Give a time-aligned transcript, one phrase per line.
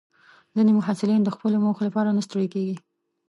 [0.55, 2.75] ځینې محصلین د خپلو موخو لپاره نه ستړي کېږي.